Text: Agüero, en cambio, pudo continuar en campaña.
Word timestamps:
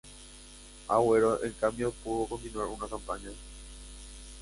Agüero, 0.87 1.43
en 1.43 1.51
cambio, 1.59 1.91
pudo 2.03 2.25
continuar 2.25 2.67
en 2.69 2.77
campaña. 2.89 3.29